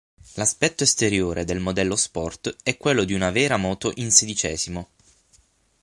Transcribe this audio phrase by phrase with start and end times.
[0.33, 4.89] L'aspetto esteriore del modello sport è quello di una vera moto in sedicesimo.